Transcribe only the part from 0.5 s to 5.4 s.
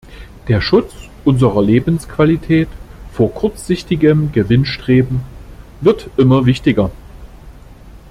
Schutz unserer Lebensqualität vor kurzsichtigem Gewinnstreben